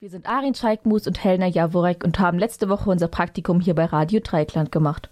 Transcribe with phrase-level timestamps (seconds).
[0.00, 3.84] Wir sind Arin Scheikmus und Helena Jaworek und haben letzte Woche unser Praktikum hier bei
[3.84, 5.08] Radio Dreikland gemacht.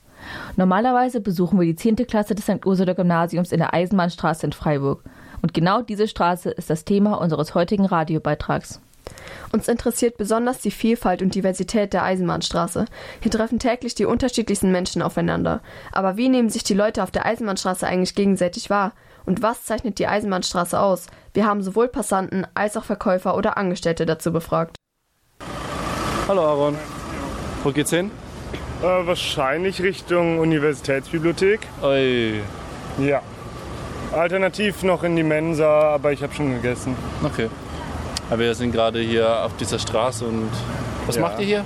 [0.57, 1.97] Normalerweise besuchen wir die 10.
[2.09, 2.67] Klasse des St.
[2.67, 5.05] Ursula Gymnasiums in der Eisenbahnstraße in Freiburg.
[5.41, 8.81] Und genau diese Straße ist das Thema unseres heutigen Radiobeitrags.
[9.53, 12.85] Uns interessiert besonders die Vielfalt und Diversität der Eisenbahnstraße.
[13.21, 15.63] Hier treffen täglich die unterschiedlichsten Menschen aufeinander.
[15.93, 18.93] Aber wie nehmen sich die Leute auf der Eisenbahnstraße eigentlich gegenseitig wahr?
[19.25, 21.07] Und was zeichnet die Eisenbahnstraße aus?
[21.35, 24.77] Wir haben sowohl Passanten als auch Verkäufer oder Angestellte dazu befragt.
[26.29, 26.77] Hallo Aaron.
[27.63, 28.11] Wo geht's hin?
[28.83, 31.61] Äh, wahrscheinlich Richtung Universitätsbibliothek.
[31.83, 32.41] Oi.
[32.99, 33.23] Ja.
[34.13, 36.97] Alternativ noch in die Mensa, aber ich habe schon gegessen.
[37.23, 37.49] Okay.
[38.29, 40.51] Aber wir sind gerade hier auf dieser Straße und
[41.07, 41.23] was Ja.
[41.23, 41.65] macht ihr hier?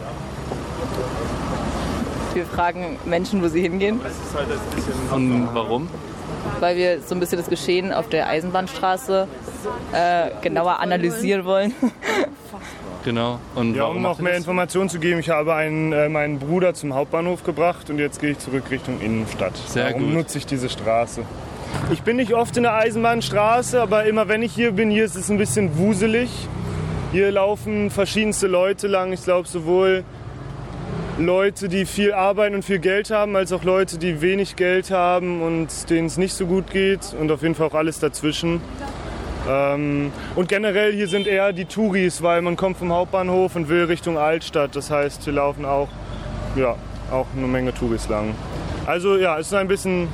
[2.34, 3.98] Wir fragen Menschen, wo sie hingehen,
[5.10, 5.88] Und warum?
[6.60, 9.26] Weil wir so ein bisschen das Geschehen auf der Eisenbahnstraße
[9.92, 11.72] äh, genauer analysieren wollen.
[13.04, 13.38] Genau.
[13.54, 14.40] Und Ja, um noch ihr mehr das?
[14.40, 18.32] Informationen zu geben, ich habe einen, äh, meinen Bruder zum Hauptbahnhof gebracht und jetzt gehe
[18.32, 19.56] ich zurück Richtung Innenstadt.
[19.68, 20.14] Sehr Darum gut.
[20.14, 21.22] nutze ich diese Straße.
[21.92, 25.14] Ich bin nicht oft in der Eisenbahnstraße, aber immer wenn ich hier bin, hier ist
[25.14, 26.30] es ein bisschen wuselig.
[27.12, 29.12] Hier laufen verschiedenste Leute lang.
[29.12, 30.02] Ich glaube sowohl
[31.18, 35.40] Leute, die viel arbeiten und viel Geld haben, als auch Leute, die wenig Geld haben
[35.40, 37.14] und denen es nicht so gut geht.
[37.18, 38.60] Und auf jeden Fall auch alles dazwischen.
[39.48, 43.84] Ähm, und generell hier sind eher die Touris, weil man kommt vom Hauptbahnhof und will
[43.84, 44.76] Richtung Altstadt.
[44.76, 45.88] Das heißt, hier laufen auch,
[46.54, 46.74] ja,
[47.10, 48.34] auch eine Menge Touris lang.
[48.84, 50.08] Also ja, es ist ein bisschen,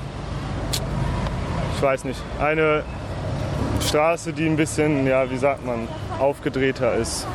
[1.76, 2.84] ich weiß nicht, eine
[3.80, 5.88] Straße, die ein bisschen, ja, wie sagt man,
[6.20, 7.26] aufgedrehter ist.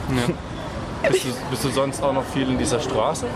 [1.10, 3.28] Bist du, bist du sonst auch noch viel in dieser Straße?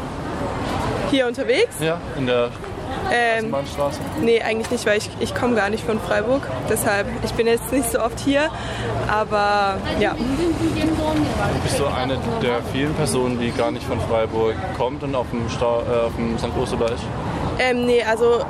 [1.12, 1.76] Hier unterwegs?
[1.82, 2.50] Ja, in der
[3.12, 3.54] Ähm,
[4.22, 6.48] nee, eigentlich nicht, weil ich, ich komme gar nicht von Freiburg.
[6.70, 8.50] Deshalb, ich bin jetzt nicht so oft hier.
[9.10, 10.16] Aber ja,
[11.64, 15.50] Bist du eine der vielen Personen, die gar nicht von Freiburg kommt und auf dem,
[15.50, 16.46] Sta äh, auf dem St.
[16.46, 17.04] Ist?
[17.60, 18.46] ähm, nee, also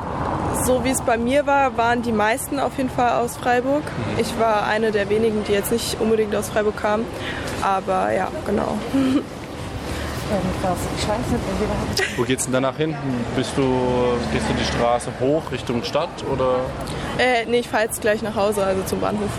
[0.64, 3.84] so wie es bei mir war, waren die meisten auf jeden Fall aus Freiburg.
[4.20, 7.06] Ich war eine der wenigen, die jetzt nicht unbedingt aus Freiburg kamen.
[7.64, 8.78] Aber ja, genau.
[12.18, 12.96] Wo geht's denn danach hin?
[13.36, 13.62] Bist du,
[14.32, 16.60] gehst du die Straße hoch Richtung Stadt oder?
[17.18, 19.30] Äh, nee, ich fahre jetzt gleich nach Hause, also zum Bahnhof.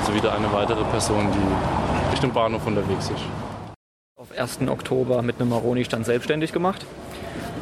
[0.00, 3.22] Also wieder eine weitere Person, die Richtung Bahnhof unterwegs ist.
[4.16, 4.68] auf 1.
[4.68, 6.84] Oktober mit einem Maroni-Stand selbstständig gemacht.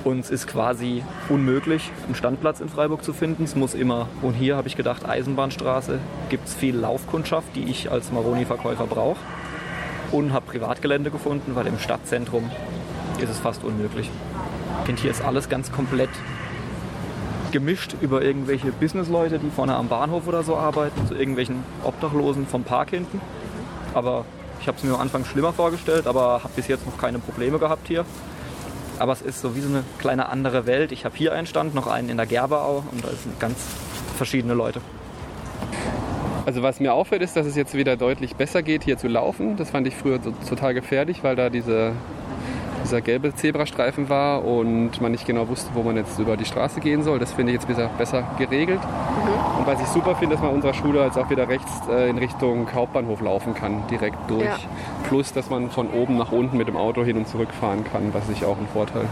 [0.05, 3.45] Uns ist quasi unmöglich, einen Standplatz in Freiburg zu finden.
[3.45, 5.99] Es muss immer, und hier habe ich gedacht, Eisenbahnstraße,
[6.31, 9.19] gibt es viel Laufkundschaft, die ich als Maroni-Verkäufer brauche.
[10.11, 12.51] Und habe Privatgelände gefunden, weil im Stadtzentrum
[13.21, 14.11] ist es fast unmöglich.
[14.81, 16.11] Ich finde, hier ist alles ganz komplett
[17.51, 22.65] gemischt über irgendwelche Businessleute, die vorne am Bahnhof oder so arbeiten, zu irgendwelchen Obdachlosen vom
[22.65, 23.21] Park hinten.
[23.95, 24.25] Aber
[24.61, 27.59] ich habe es mir am Anfang schlimmer vorgestellt, aber habe bis jetzt noch keine Probleme
[27.59, 28.05] gehabt hier.
[28.99, 30.93] Aber es ist so wie so eine kleine andere Welt.
[30.93, 33.57] Ich habe hier einen Stand, noch einen in der Gerberau und da sind ganz
[34.17, 34.81] verschiedene Leute.
[36.49, 39.59] Also was mir auffällt, ist, dass es jetzt wieder deutlich besser geht, hier zu laufen.
[39.59, 41.93] Das fand ich früher so, total gefährlich, weil da diese,
[42.83, 46.81] dieser gelbe Zebrastreifen war und man nicht genau wusste, wo man jetzt über die Straße
[46.81, 47.19] gehen soll.
[47.19, 48.81] Das finde ich jetzt besser, besser geregelt.
[49.59, 52.17] Und was ich super finde, dass man unserer Schule jetzt auch wieder rechts äh, in
[52.17, 54.45] Richtung Hauptbahnhof laufen kann, direkt durch.
[54.45, 54.57] Ja.
[55.07, 58.15] Plus, dass man von oben nach unten mit dem Auto hin und zurück fahren kann,
[58.15, 59.05] was ich auch einen Vorteil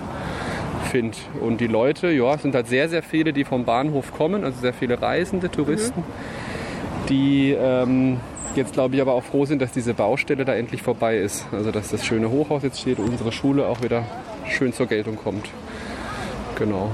[0.90, 1.18] finde.
[1.42, 4.58] Und die Leute, ja, es sind halt sehr, sehr viele, die vom Bahnhof kommen, also
[4.58, 6.02] sehr viele Reisende, Touristen
[7.08, 8.20] die ähm,
[8.54, 11.46] jetzt glaube ich aber auch froh sind, dass diese Baustelle da endlich vorbei ist.
[11.52, 14.04] Also dass das schöne Hochhaus jetzt steht und unsere Schule auch wieder
[14.48, 15.48] schön zur Geltung kommt.
[16.56, 16.90] Genau.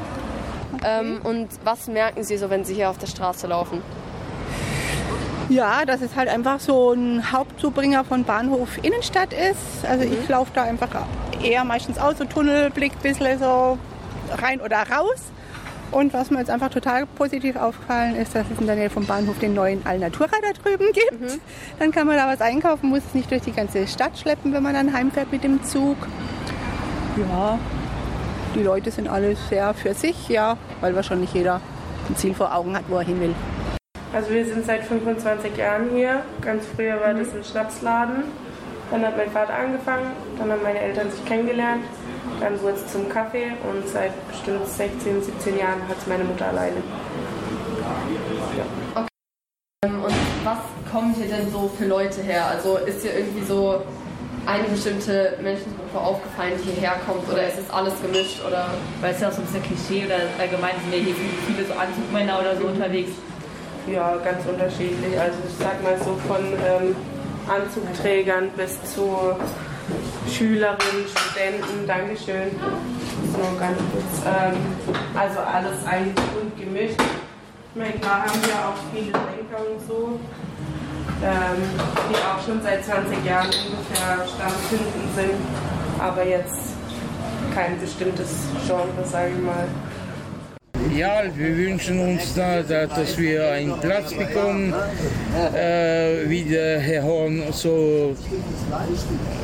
[0.84, 3.82] Ähm, und was merken Sie so, wenn Sie hier auf der Straße laufen?
[5.48, 9.86] Ja, dass es halt einfach so ein Hauptzubringer von Bahnhof Innenstadt ist.
[9.86, 10.88] Also ich laufe da einfach
[11.42, 13.78] eher meistens aus, so Tunnelblick, ein bisschen so
[14.30, 15.30] rein oder raus.
[15.92, 19.04] Und was mir jetzt einfach total positiv aufgefallen ist, dass es in der Nähe vom
[19.06, 21.38] Bahnhof den neuen Alnatura da drüben gibt.
[21.78, 24.62] Dann kann man da was einkaufen, muss es nicht durch die ganze Stadt schleppen, wenn
[24.62, 25.98] man dann heimfährt mit dem Zug.
[27.18, 27.58] Ja,
[28.54, 31.60] die Leute sind alle sehr für sich, ja, weil wahrscheinlich jeder
[32.08, 33.34] ein Ziel vor Augen hat, wo er hin will.
[34.14, 36.22] Also wir sind seit 25 Jahren hier.
[36.40, 38.24] Ganz früher war das ein Schnapsladen.
[38.92, 41.82] Dann hat mein Vater angefangen, dann haben meine Eltern sich kennengelernt.
[42.40, 46.48] Dann wurde es zum Kaffee und seit bestimmt 16, 17 Jahren hat es meine Mutter
[46.48, 46.76] alleine.
[49.86, 50.58] Ähm, Und was
[50.92, 52.46] kommen hier denn so für Leute her?
[52.46, 53.80] Also ist hier irgendwie so
[54.44, 58.66] eine bestimmte Menschengruppe aufgefallen, die hierher kommt oder ist es alles gemischt oder?
[59.00, 61.14] Weil es ja auch so ein bisschen Klischee oder allgemein sind ja hier
[61.46, 63.12] viele so Anzugmänner oder so unterwegs.
[63.86, 65.18] Ja, ganz unterschiedlich.
[65.18, 66.94] Also ich sag mal so von ähm,
[67.48, 69.36] Anzugträgern bis zu
[70.30, 72.50] Schülerinnen, Studenten, Dankeschön.
[73.32, 74.26] Nur ganz kurz.
[74.26, 74.56] Ähm,
[75.14, 77.00] also alles eigentlich bunt gemischt.
[77.74, 80.20] Ich meine, klar haben wir auch viele Denker und so,
[81.22, 81.62] ähm,
[82.10, 85.40] die auch schon seit 20 Jahren ungefähr stattfinden sind,
[85.98, 86.74] aber jetzt
[87.54, 89.66] kein bestimmtes Genre, sage ich mal.
[90.90, 94.74] Ja, wir wünschen uns, da, dass wir einen Platz bekommen,
[95.54, 98.14] äh, wie der Herr Horn so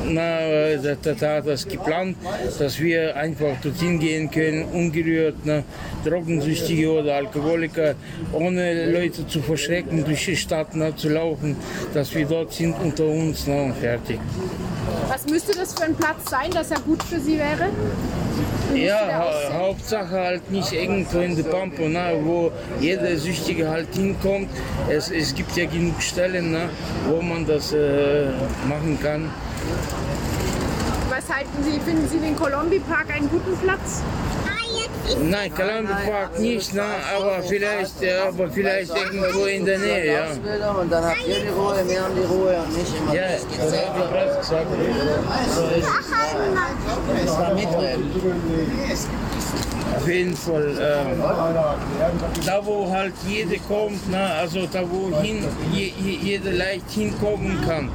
[0.05, 0.39] na,
[0.81, 2.17] das hat das geplant,
[2.57, 5.63] dass wir einfach dorthin gehen können, ungerührt, na,
[6.03, 7.95] Drogensüchtige oder Alkoholiker,
[8.33, 11.55] ohne Leute zu verschrecken, durch die Stadt na, zu laufen,
[11.93, 14.19] dass wir dort sind unter uns na, und fertig.
[15.07, 17.69] Was müsste das für ein Platz sein, dass er gut für Sie wäre?
[18.75, 24.49] Ja, ha Hauptsache halt nicht irgendwo in der Pampa, na, wo jeder Süchtige halt hinkommt.
[24.89, 26.69] Es, es gibt ja genug Stellen, na,
[27.07, 28.27] wo man das äh,
[28.67, 29.29] machen kann.
[31.09, 34.03] Was halten Sie, finden Sie den Colombi Park einen guten Platz?
[35.17, 36.83] Nein, Colombi Park nicht, na,
[37.17, 37.95] aber vielleicht,
[38.27, 40.25] aber vielleicht irgendwo in der Nähe, ja.
[40.71, 43.47] Und dann habt ihr die Ruhe, wir haben die Ruhe und nicht immer Ja, das
[43.47, 44.67] gesagt.
[45.55, 47.25] So ist es.
[47.25, 48.11] Muss man mitreden.
[49.95, 50.77] Auf jeden Fall.
[50.79, 51.21] Ähm,
[52.45, 57.59] da wo halt jeder kommt, na, also da wo hin, je, je, jeder leicht hinkommen
[57.65, 57.89] kann.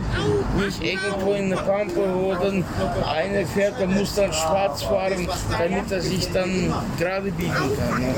[0.59, 2.65] Nicht irgendwo in der Pampe, wo dann
[3.07, 8.01] einer fährt, der muss dann schwarz fahren, damit er sich dann gerade biegen kann.
[8.01, 8.15] Ne?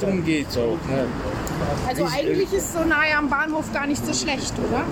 [0.00, 0.78] Darum geht es auch.
[0.88, 1.06] Ne?
[1.88, 4.84] Also eigentlich ist so nahe am Bahnhof gar nicht so schlecht, oder?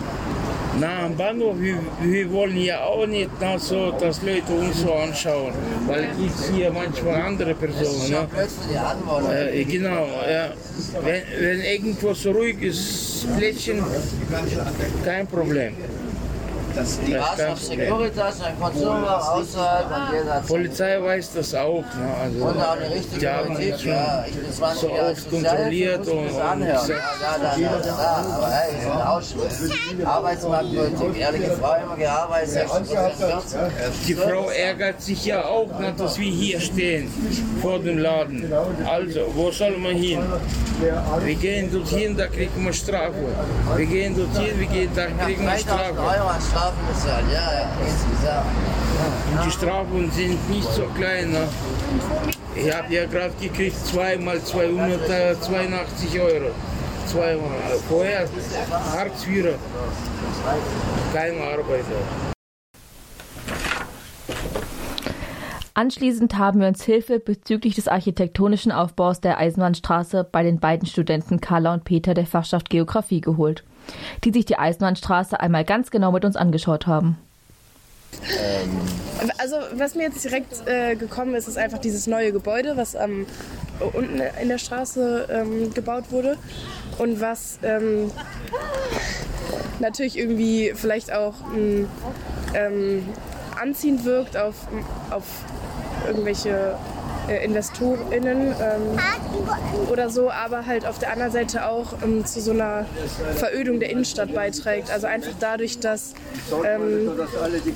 [0.80, 4.92] Na, am Bahnhof, wir, wir wollen ja auch nicht na, so, dass Leute uns so
[4.92, 5.52] anschauen,
[5.86, 8.10] weil es hier manchmal andere Personen.
[8.10, 8.28] Ne?
[9.52, 10.52] Äh, genau, ja.
[11.02, 13.82] Wenn, wenn irgendwo so ruhig ist, Plätzchen,
[15.04, 15.74] kein Problem.
[16.78, 17.78] Die Das kein auf Problem.
[17.80, 21.82] Securitas, ein Konsumler außerhalb und jeder Polizei weiß das auch.
[21.82, 22.14] Ne?
[22.22, 24.24] Also, Und auch eine richtige die haben Politik, das schon ja.
[24.28, 28.36] Ich bin 20 so Jahre oft kontrolliert und, und das Ja, da, da, da, da.
[28.36, 29.70] Aber hey, wir sind Ausschuss.
[30.04, 32.96] Arbeitsmarktpolitik, ehrliche Frau immer gearbeitet, 60
[34.06, 37.10] Die Frau ärgert sich ja auch, na, dass wir hier stehen
[37.60, 38.52] vor dem Laden.
[38.86, 40.20] Also, wo soll man hin?
[41.24, 43.14] Wir gehen dorthin, da kriegen wir Strafe.
[43.76, 46.67] Wir gehen dorthin, wir gehen, da kriegen wir 3000 Strafe.
[46.68, 48.46] Strafen bezahlt, ja, ja, insgesamt.
[49.32, 51.30] Und die Strafen sind nicht so klein.
[51.30, 51.48] Ne?
[52.54, 56.50] Ich habe ja gerade gekriegt, zweimal 282 Euro.
[57.06, 57.78] Zweimal.
[57.88, 58.28] Vorher
[58.92, 59.54] Hartz IV.
[61.14, 62.28] Kein Arbeiter.
[65.72, 71.40] Anschließend haben wir uns Hilfe bezüglich des architektonischen Aufbaus der Eisenbahnstraße bei den beiden Studenten
[71.40, 73.62] Carla und Peter der Fachschaft Geografie geholt,
[74.24, 77.18] die sich die Eisenbahnstraße einmal ganz genau mit uns angeschaut haben.
[79.38, 83.26] Also was mir jetzt direkt äh, gekommen ist, ist einfach dieses neue Gebäude, was ähm,
[83.92, 86.36] unten in der Straße ähm, gebaut wurde
[86.98, 88.10] und was ähm,
[89.78, 91.86] natürlich irgendwie vielleicht auch mh,
[92.54, 93.06] ähm,
[93.60, 94.54] anziehend wirkt auf,
[95.10, 95.24] auf
[96.06, 96.76] irgendwelche
[97.28, 98.98] äh, InvestorInnen ähm,
[99.90, 102.86] oder so, aber halt auf der anderen Seite auch ähm, zu so einer
[103.36, 104.90] Verödung der Innenstadt beiträgt.
[104.90, 106.14] Also einfach dadurch, dass,
[106.64, 107.10] ähm,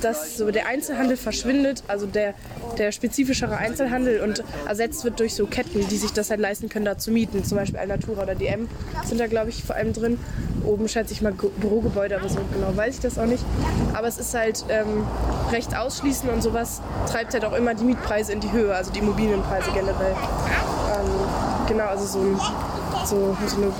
[0.01, 2.33] dass so der Einzelhandel verschwindet, also der,
[2.77, 6.85] der spezifischere Einzelhandel und ersetzt wird durch so Ketten, die sich das halt leisten können,
[6.85, 7.43] da zu mieten.
[7.43, 8.67] Zum Beispiel Alnatura oder DM
[9.05, 10.19] sind da, glaube ich, vor allem drin.
[10.65, 13.43] Oben schätze ich mal Ge- Bürogebäude, aber so genau weiß ich das auch nicht.
[13.93, 15.05] Aber es ist halt ähm,
[15.51, 18.99] recht ausschließend und sowas treibt halt auch immer die Mietpreise in die Höhe, also die
[18.99, 20.11] Immobilienpreise generell.
[20.13, 21.09] Ähm,
[21.67, 22.39] genau, also so ein,
[23.05, 23.71] so, so, eine,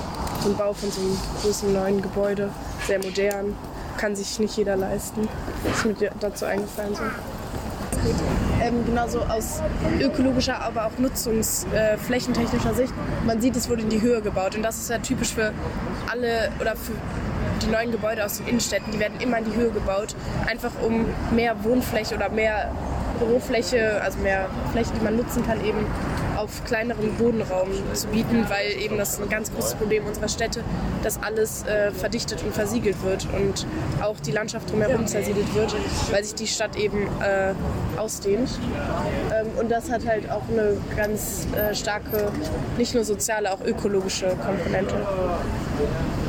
[0.42, 2.50] so ein Bau von so einem großen neuen Gebäude,
[2.86, 3.56] sehr modern,
[3.96, 5.28] kann sich nicht jeder leisten.
[5.72, 7.02] Ist mir dazu eingefallen so.
[8.64, 9.60] Ähm, genauso aus
[10.00, 12.94] ökologischer, aber auch nutzungsflächentechnischer Sicht.
[13.26, 15.52] Man sieht, es wurde in die Höhe gebaut und das ist ja typisch für
[16.10, 16.92] alle oder für
[17.62, 18.90] die neuen Gebäude aus den Innenstädten.
[18.90, 20.16] Die werden immer in die Höhe gebaut,
[20.46, 21.04] einfach um
[21.34, 22.70] mehr Wohnfläche oder mehr
[23.18, 25.86] Bürofläche, also mehr Fläche, die man nutzen kann, eben
[26.36, 30.62] auf kleinerem Bodenraum zu bieten, weil eben das ein ganz großes Problem unserer Städte,
[31.02, 33.66] dass alles äh, verdichtet und versiegelt wird und
[34.02, 35.74] auch die Landschaft drumherum zersiedelt wird,
[36.10, 37.54] weil sich die Stadt eben äh,
[37.98, 38.50] ausdehnt.
[39.32, 42.30] Ähm, und das hat halt auch eine ganz äh, starke,
[42.76, 44.94] nicht nur soziale, auch ökologische Komponente.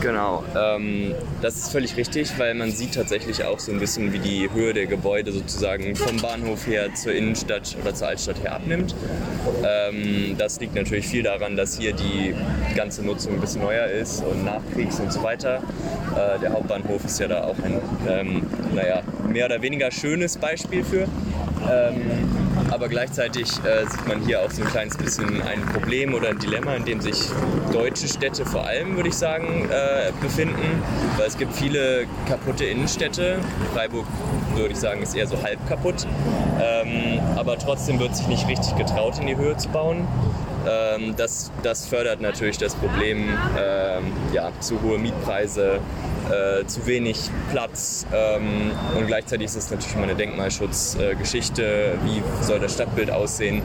[0.02, 4.20] Genau, ähm, das ist völlig richtig, weil man sieht tatsächlich auch so ein bisschen, wie
[4.20, 8.94] die Höhe der Gebäude sozusagen vom Bahnhof her zur Innenstadt oder zur Altstadt her abnimmt.
[9.64, 12.36] Ähm, das liegt natürlich viel daran, dass hier die
[12.76, 15.64] ganze Nutzung ein bisschen neuer ist und Nachkriegs und so weiter.
[16.16, 20.84] Äh, der Hauptbahnhof ist ja da auch ein, ähm, naja, mehr oder weniger schönes Beispiel
[20.84, 21.08] für.
[21.72, 26.30] Ähm, aber gleichzeitig äh, sieht man hier auch so ein kleines bisschen ein Problem oder
[26.30, 27.30] ein Dilemma, in dem sich
[27.72, 30.84] deutsche Städte vor allem, würde ich sagen, äh, befinden.
[31.18, 33.40] Weil es gibt viele kaputte Innenstädte.
[33.74, 34.06] Freiburg,
[34.56, 36.08] würde ich sagen, ist eher so halb kaputt.
[36.62, 40.08] Ähm, aber trotzdem wird sich nicht richtig getraut, in die Höhe zu bauen.
[40.68, 45.80] Ähm, das, das fördert natürlich das Problem, ähm, ja, zu hohe Mietpreise,
[46.30, 52.24] äh, zu wenig Platz ähm, und gleichzeitig ist es natürlich immer eine Denkmalschutzgeschichte, äh, wie
[52.44, 53.62] soll das Stadtbild aussehen.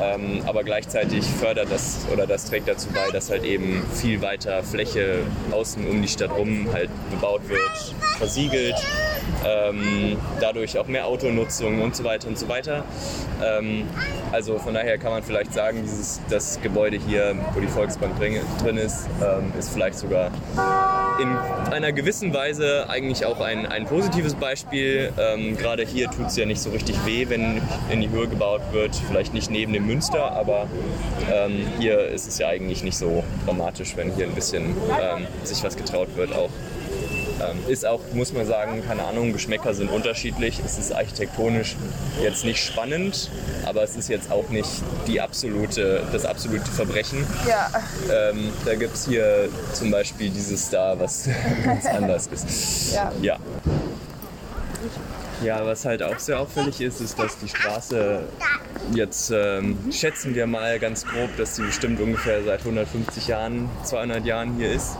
[0.00, 4.62] Ähm, aber gleichzeitig fördert das oder das trägt dazu bei, dass halt eben viel weiter
[4.62, 8.76] Fläche außen um die Stadt rum halt bebaut wird, versiegelt,
[9.44, 12.84] ähm, dadurch auch mehr Autonutzung und so weiter und so weiter.
[13.42, 13.84] Ähm,
[14.32, 18.40] also von daher kann man vielleicht sagen, dieses, das Gebäude hier, wo die Volksbank drin,
[18.62, 20.30] drin ist, ähm, ist vielleicht sogar
[21.20, 21.36] in
[21.72, 25.12] einer gewissen Weise eigentlich auch ein, ein positives Beispiel.
[25.18, 28.60] Ähm, Gerade hier tut es ja nicht so richtig weh, wenn in die Höhe gebaut
[28.72, 28.94] wird.
[29.08, 30.68] Vielleicht nicht neben dem Münster, aber
[31.32, 35.62] ähm, hier ist es ja eigentlich nicht so dramatisch, wenn hier ein bisschen ähm, sich
[35.64, 36.50] was getraut wird auch.
[37.40, 40.60] Ähm, ist auch, muss man sagen, keine Ahnung, Geschmäcker sind unterschiedlich.
[40.64, 41.76] Es ist architektonisch
[42.22, 43.30] jetzt nicht spannend,
[43.64, 44.68] aber es ist jetzt auch nicht
[45.06, 47.26] die absolute, das absolute Verbrechen.
[47.46, 47.70] Ja.
[48.12, 51.28] Ähm, da gibt es hier zum Beispiel dieses da, was
[51.64, 52.92] ganz anders ist.
[52.94, 53.12] Ja.
[53.22, 53.38] ja.
[55.44, 58.22] Ja, was halt auch sehr auffällig ist, ist, dass die Straße
[58.92, 64.24] jetzt ähm, schätzen wir mal ganz grob, dass sie bestimmt ungefähr seit 150 Jahren, 200
[64.24, 64.96] Jahren hier ist,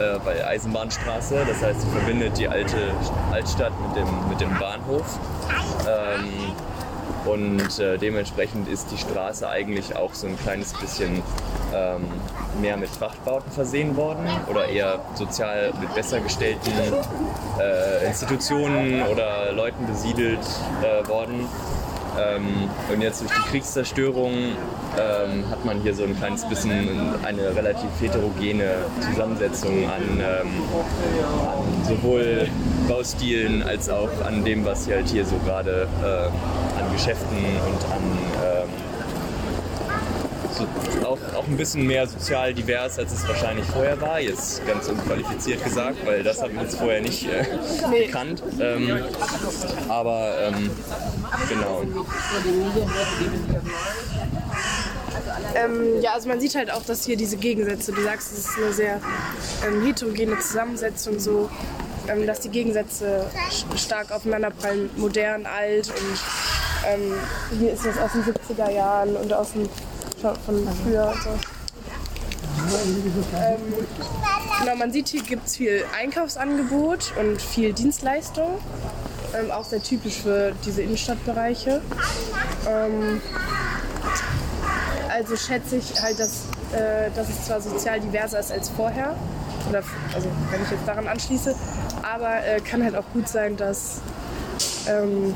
[0.00, 1.44] äh, bei Eisenbahnstraße.
[1.46, 2.92] Das heißt, sie verbindet die alte
[3.32, 5.18] Altstadt mit dem, mit dem Bahnhof.
[5.88, 6.52] Ähm,
[7.24, 11.22] und äh, dementsprechend ist die Straße eigentlich auch so ein kleines bisschen
[11.74, 12.04] ähm,
[12.60, 16.72] mehr mit Frachtbauten versehen worden oder eher sozial mit besser gestellten
[17.60, 20.40] äh, Institutionen oder Leuten besiedelt
[20.82, 21.46] äh, worden.
[22.18, 24.32] Ähm, und jetzt durch die Kriegszerstörung
[24.98, 26.88] ähm, hat man hier so ein kleines bisschen
[27.24, 30.48] eine relativ heterogene Zusammensetzung an, ähm,
[31.46, 32.48] an sowohl
[32.88, 37.84] Baustilen als auch an dem, was hier halt hier so gerade äh, an Geschäften und
[37.92, 38.68] an ähm,
[40.52, 40.66] so
[41.06, 44.20] auch, auch ein bisschen mehr sozial divers, als es wahrscheinlich vorher war.
[44.20, 47.44] Jetzt ganz unqualifiziert gesagt, weil das habe ich jetzt vorher nicht äh,
[47.90, 48.06] Nee.
[48.06, 48.42] gekannt.
[48.60, 48.98] Ähm,
[49.88, 50.70] aber ähm,
[51.48, 51.82] genau.
[55.54, 58.56] Ähm, ja, also man sieht halt auch, dass hier diese Gegensätze, du sagst, es ist
[58.56, 59.00] eine sehr
[59.66, 61.50] ähm, heterogene Zusammensetzung, so,
[62.08, 63.26] ähm, dass die Gegensätze
[63.76, 66.18] stark aufeinanderprallen, modern, alt und
[66.86, 67.14] ähm,
[67.58, 69.68] hier ist das aus den 70er Jahren und aus dem
[70.20, 71.30] von früher und so.
[73.36, 73.86] Ähm,
[74.60, 78.58] genau, man sieht, hier gibt es viel Einkaufsangebot und viel Dienstleistung.
[79.38, 81.82] Ähm, auch sehr typisch für diese Innenstadtbereiche.
[85.18, 89.16] Also schätze ich halt, dass, äh, dass es zwar sozial diverser ist als vorher,
[89.68, 89.82] oder
[90.14, 91.56] also wenn ich jetzt daran anschließe,
[92.04, 94.00] aber äh, kann halt auch gut sein, dass
[94.86, 95.34] ähm,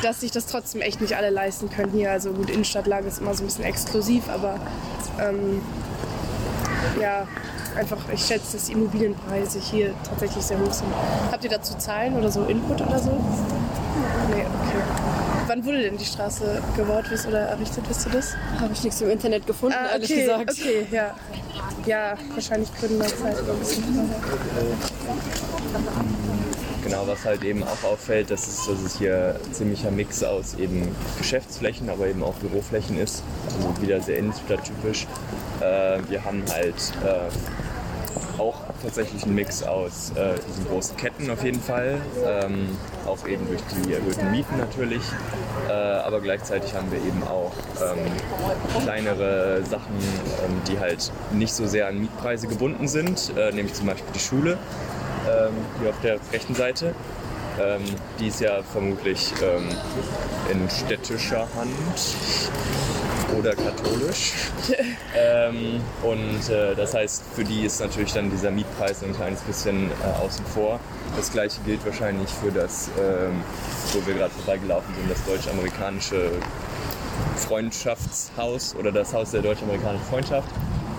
[0.00, 2.12] dass sich das trotzdem echt nicht alle leisten können hier.
[2.12, 4.60] Also gut, Innenstadtlage ist immer so ein bisschen exklusiv, aber
[5.20, 5.60] ähm,
[7.00, 7.26] ja,
[7.76, 10.88] einfach, ich schätze, dass die Immobilienpreise hier tatsächlich sehr hoch sind.
[11.30, 13.10] Habt ihr dazu Zahlen oder so Input oder so?
[14.30, 14.82] Nee, okay.
[15.46, 18.34] Wann wurde denn die Straße gebaut wisst- oder errichtet, wisst ihr das?
[18.60, 20.50] Habe ich nichts im Internet gefunden, ah, ehrlich okay, gesagt.
[20.50, 21.14] Okay, ja.
[21.86, 24.10] Ja, wahrscheinlich Gründerzeit oder ein bisschen.
[26.82, 30.54] Genau, was halt eben auch auffällt, dass es, dass es hier ein ziemlicher Mix aus
[30.54, 33.22] eben Geschäftsflächen, aber eben auch Büroflächen ist.
[33.46, 35.06] Also wieder sehr innenstadttypisch.
[35.60, 37.28] Äh, wir haben halt äh,
[38.38, 42.00] auch tatsächlich einen Mix aus äh, diesen großen Ketten auf jeden Fall.
[42.24, 42.68] Ähm,
[43.06, 45.02] auch eben durch die erhöhten Mieten natürlich.
[45.68, 47.52] Äh, aber gleichzeitig haben wir eben auch
[47.82, 53.74] ähm, kleinere Sachen, ähm, die halt nicht so sehr an Mietpreise gebunden sind, äh, nämlich
[53.74, 54.58] zum Beispiel die Schule
[55.28, 56.94] ähm, hier auf der rechten Seite.
[57.60, 57.82] Ähm,
[58.18, 59.68] die ist ja vermutlich ähm,
[60.50, 61.70] in städtischer Hand
[63.38, 64.32] oder katholisch.
[65.16, 69.90] ähm, und äh, das heißt, für die ist natürlich dann dieser Mietpreis ein kleines bisschen
[69.90, 70.80] äh, außen vor.
[71.16, 73.42] Das gleiche gilt wahrscheinlich für das, ähm,
[73.92, 76.32] wo wir gerade vorbeigelaufen sind, das deutsch-amerikanische
[77.36, 80.48] Freundschaftshaus oder das Haus der deutsch-amerikanischen Freundschaft.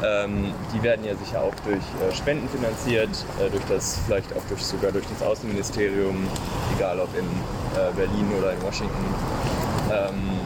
[0.03, 4.43] Ähm, die werden ja sicher auch durch äh, Spenden finanziert, äh, durch das, vielleicht auch
[4.47, 6.27] durch, sogar durch das Außenministerium,
[6.75, 9.05] egal ob in äh, Berlin oder in Washington.
[9.91, 10.39] Ähm,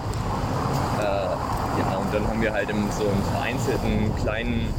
[1.00, 4.74] äh, ja, und dann haben wir halt in so einen vereinzelten kleinen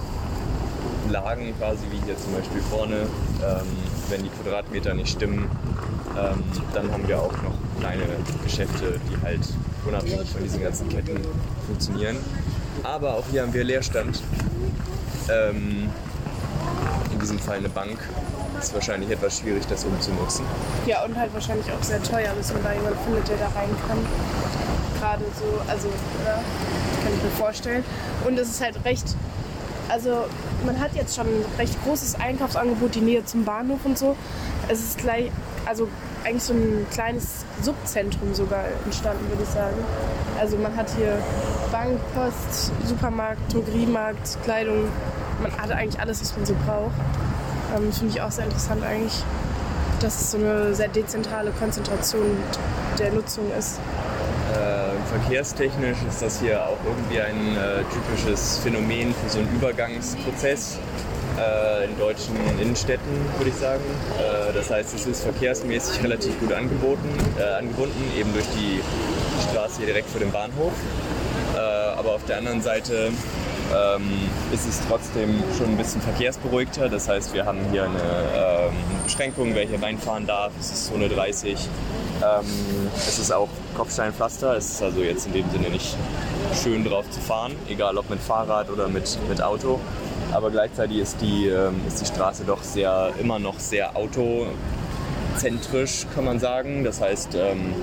[1.10, 2.96] Lagen quasi, wie hier zum Beispiel vorne,
[3.42, 3.66] ähm,
[4.08, 5.50] wenn die Quadratmeter nicht stimmen,
[6.16, 8.04] ähm, dann haben wir auch noch kleine
[8.42, 9.40] Geschäfte, die halt
[9.86, 11.18] unabhängig von diesen ganzen Ketten
[11.66, 12.16] funktionieren.
[12.82, 14.22] Aber auch hier haben wir Leerstand.
[15.30, 15.90] Ähm,
[17.12, 17.98] in diesem Fall eine Bank.
[18.58, 20.44] Ist wahrscheinlich etwas schwierig, das umzunutzen.
[20.86, 23.70] Ja, und halt wahrscheinlich auch sehr teuer, bis man da jemanden findet, der da rein
[23.88, 23.98] kann.
[25.00, 25.88] Gerade so, also,
[26.24, 27.84] ja, kann ich mir vorstellen.
[28.26, 29.16] Und es ist halt recht,
[29.88, 30.26] also
[30.64, 34.16] man hat jetzt schon ein recht großes Einkaufsangebot, die Nähe zum Bahnhof und so.
[34.68, 35.30] Es ist gleich,
[35.66, 35.88] also
[36.24, 39.76] eigentlich so ein kleines Subzentrum sogar entstanden, würde ich sagen.
[40.38, 41.18] Also man hat hier
[41.70, 44.88] Bank, Post, Supermarkt, Drogeriemarkt, Kleidung.
[45.42, 46.92] Man hat eigentlich alles, was man so braucht.
[47.76, 49.22] Ähm, Finde ich auch sehr interessant eigentlich,
[50.00, 52.36] dass es so eine sehr dezentrale Konzentration
[52.98, 53.78] der Nutzung ist.
[54.52, 60.78] Äh, verkehrstechnisch ist das hier auch irgendwie ein äh, typisches Phänomen für so einen Übergangsprozess
[61.42, 63.82] äh, in deutschen Innenstädten, würde ich sagen.
[64.18, 67.08] Äh, das heißt, es ist verkehrsmäßig relativ gut angeboten,
[67.38, 68.80] äh, angebunden, eben durch die
[69.48, 70.72] Straße hier direkt vor dem Bahnhof.
[71.54, 73.10] Äh, aber auf der anderen Seite
[73.72, 76.88] ähm, ist es trotzdem schon ein bisschen verkehrsberuhigter.
[76.88, 80.52] Das heißt, wir haben hier eine ähm, Beschränkung, wer hier reinfahren darf.
[80.60, 81.56] Es ist Zone 30.
[82.22, 82.44] Ähm,
[82.94, 84.56] es ist auch Kopfsteinpflaster.
[84.56, 85.96] Es ist also jetzt in dem Sinne nicht
[86.62, 89.80] schön drauf zu fahren, egal ob mit Fahrrad oder mit, mit Auto.
[90.32, 96.24] Aber gleichzeitig ist die, ähm, ist die Straße doch sehr, immer noch sehr autozentrisch, kann
[96.24, 96.84] man sagen.
[96.84, 97.74] Das heißt, ähm,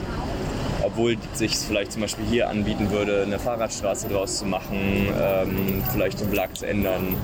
[0.83, 6.21] obwohl sich vielleicht zum Beispiel hier anbieten würde, eine Fahrradstraße draus zu machen, ähm, vielleicht
[6.21, 7.15] den Belag zu ändern,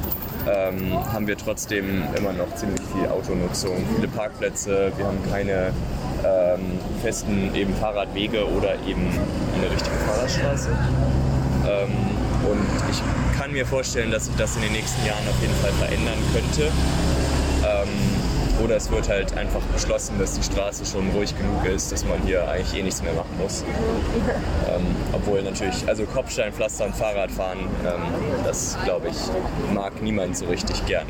[0.47, 5.73] ähm, haben wir trotzdem immer noch ziemlich viel Autonutzung, viele Parkplätze, wir haben keine
[6.23, 6.59] ähm,
[7.01, 9.09] festen eben Fahrradwege oder eben
[9.57, 10.69] eine richtige Fahrradstraße.
[12.49, 13.01] Und ich
[13.37, 16.71] kann mir vorstellen, dass sich das in den nächsten Jahren auf jeden Fall verändern könnte.
[17.63, 17.89] Ähm,
[18.63, 22.21] oder es wird halt einfach beschlossen, dass die Straße schon ruhig genug ist, dass man
[22.23, 23.63] hier eigentlich eh nichts mehr machen muss.
[24.69, 28.01] Ähm, obwohl natürlich, also Kopfsteinpflaster und Fahrradfahren, ähm,
[28.43, 29.17] das glaube ich,
[29.73, 31.07] mag niemand so richtig gern.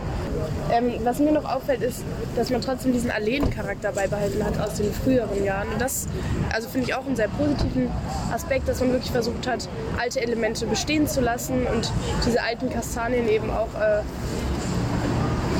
[0.72, 2.04] Ähm, was mir noch auffällt, ist,
[2.36, 5.70] dass man trotzdem diesen Alleencharakter beibehalten hat aus den früheren Jahren.
[5.70, 6.08] Und das
[6.52, 7.89] also finde ich auch einen sehr positiven
[8.34, 9.67] Aspekt, dass man wirklich versucht hat,
[9.98, 11.91] alte Elemente bestehen zu lassen und
[12.26, 14.02] diese alten Kastanien eben auch äh,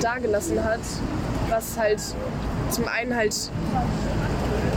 [0.02, 0.82] dagelassen hat,
[1.50, 2.02] was halt
[2.72, 3.36] zum einen halt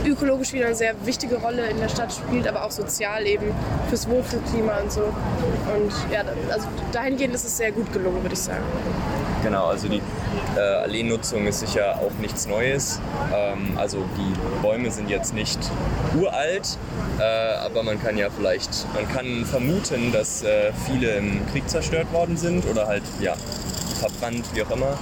[0.05, 3.53] ökologisch wieder eine sehr wichtige Rolle in der Stadt spielt, aber auch sozial eben
[3.89, 5.01] fürs Wohlfühlklima und so.
[5.03, 8.63] Und ja, also dahingehend ist es sehr gut gelungen, würde ich sagen.
[9.43, 10.01] Genau, also die
[10.57, 12.99] äh, Alleennutzung ist sicher auch nichts Neues.
[13.33, 15.59] Ähm, also die Bäume sind jetzt nicht
[16.19, 16.77] uralt,
[17.19, 22.11] äh, aber man kann ja vielleicht, man kann vermuten, dass äh, viele im Krieg zerstört
[22.11, 23.35] worden sind oder halt ja
[23.99, 24.97] verbrannt, wie auch immer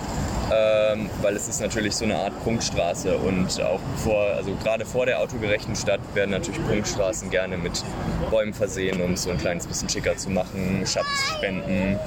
[0.51, 5.05] ähm, weil es ist natürlich so eine Art Punktstraße und auch vor, also gerade vor
[5.05, 7.83] der autogerechten Stadt werden natürlich Punktstraßen gerne mit
[8.29, 11.99] Bäumen versehen, um es so ein kleines bisschen schicker zu machen, Schatzspenden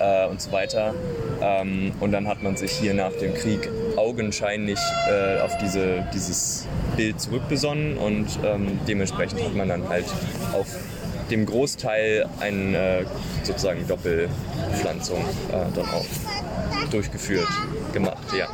[0.00, 0.94] äh, und so weiter.
[1.40, 4.78] Ähm, und dann hat man sich hier nach dem Krieg augenscheinlich
[5.08, 10.06] äh, auf diese, dieses Bild zurückbesonnen und ähm, dementsprechend hat man dann halt
[10.52, 10.66] auf
[11.30, 13.04] dem Großteil eine äh,
[13.42, 16.04] sozusagen Doppelpflanzung äh, dann auch
[16.90, 17.48] durchgeführt,
[17.92, 18.48] gemacht, ja.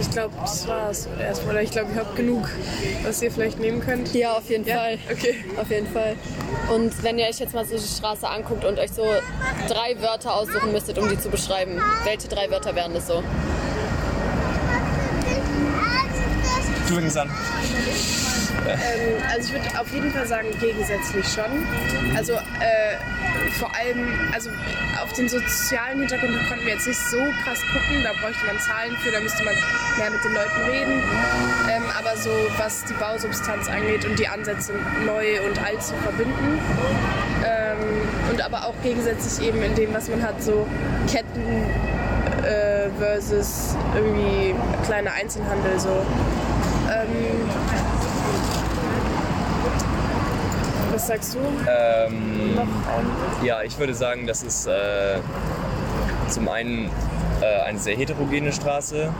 [0.00, 1.62] Ich glaube, das war's erstmal.
[1.62, 2.48] Ich glaube, ihr habt genug,
[3.04, 4.14] was ihr vielleicht nehmen könnt.
[4.14, 4.76] Ja, auf jeden Ja?
[4.76, 4.98] Fall.
[5.12, 5.44] Okay.
[5.60, 6.16] Auf jeden Fall.
[6.74, 9.04] Und wenn ihr euch jetzt mal so die Straße anguckt und euch so
[9.68, 13.22] drei Wörter aussuchen müsstet, um die zu beschreiben, welche drei Wörter wären das so?
[16.88, 17.30] Du fängst an.
[18.72, 21.66] Ähm, also ich würde auf jeden Fall sagen, gegensätzlich schon.
[22.16, 22.96] Also äh,
[23.58, 24.50] vor allem, also
[25.02, 28.96] auf den sozialen Hintergrund konnten wir jetzt nicht so krass gucken, da bräuchte man Zahlen
[28.98, 29.54] für, da müsste man
[29.98, 31.02] mehr mit den Leuten reden.
[31.70, 34.72] Ähm, aber so was die Bausubstanz angeht und die Ansätze
[35.04, 36.60] neu und alt zu verbinden.
[37.44, 37.78] Ähm,
[38.30, 40.66] und aber auch gegensätzlich eben in dem, was man hat, so
[41.10, 41.66] Ketten
[42.44, 44.54] äh, versus irgendwie
[44.84, 46.04] kleiner Einzelhandel so.
[46.90, 47.48] Ähm,
[51.00, 51.38] was sagst du?
[51.66, 52.58] Ähm,
[53.42, 55.18] ja, ich würde sagen, das ist äh,
[56.28, 56.90] zum einen
[57.40, 59.12] äh, eine sehr heterogene Straße.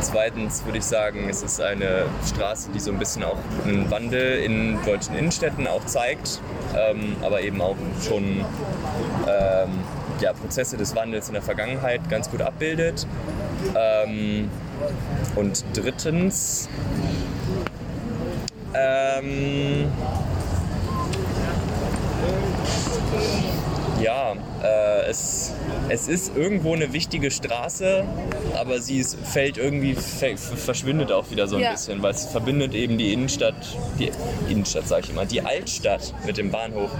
[0.00, 4.42] Zweitens würde ich sagen, es ist eine Straße, die so ein bisschen auch einen Wandel
[4.42, 6.40] in deutschen Innenstädten auch zeigt,
[6.74, 8.44] ähm, aber eben auch schon
[9.28, 9.70] ähm,
[10.18, 13.06] ja, Prozesse des Wandels in der Vergangenheit ganz gut abbildet.
[13.76, 14.50] Ähm,
[15.36, 16.68] und drittens,
[18.74, 19.92] ähm,
[24.02, 25.52] ja, äh, es,
[25.88, 28.04] es ist irgendwo eine wichtige Straße,
[28.58, 31.72] aber sie ist, fällt irgendwie, verschwindet auch wieder so ein ja.
[31.72, 33.54] bisschen, weil es verbindet eben die Innenstadt,
[33.98, 34.10] die
[34.48, 36.90] Innenstadt sage ich immer, die Altstadt mit dem Bahnhof.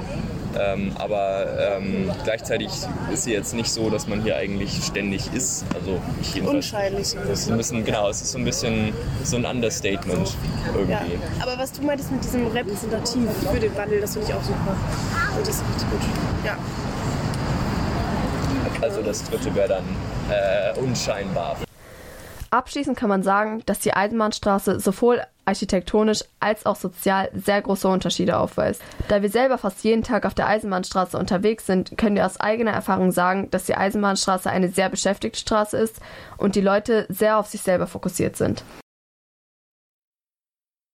[0.59, 2.69] Ähm, aber ähm, gleichzeitig
[3.11, 5.65] ist sie jetzt nicht so, dass man hier eigentlich ständig ist.
[5.75, 7.15] Also ich Unscheinlich.
[7.27, 8.93] Das ist ein bisschen, genau, es ist so ein bisschen
[9.25, 10.37] so ein Understatement
[10.75, 10.93] irgendwie.
[10.93, 11.01] Ja.
[11.41, 14.77] Aber was du meintest mit diesem repräsentativ für den Wandel, das finde ich auch super.
[15.37, 16.01] Und das ist richtig gut.
[16.45, 16.57] Ja.
[18.81, 19.85] Also das dritte wäre dann
[20.29, 21.57] äh, unscheinbar.
[22.51, 28.39] Abschließend kann man sagen, dass die Eisenbahnstraße sowohl architektonisch als auch sozial sehr große Unterschiede
[28.39, 28.83] aufweist.
[29.09, 32.73] Da wir selber fast jeden Tag auf der Eisenbahnstraße unterwegs sind, können wir aus eigener
[32.73, 36.01] Erfahrung sagen, dass die Eisenbahnstraße eine sehr beschäftigte Straße ist
[36.37, 38.65] und die Leute sehr auf sich selber fokussiert sind.